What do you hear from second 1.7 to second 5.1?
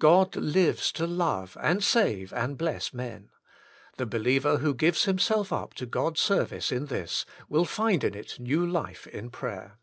save, and bless men: the believer who gives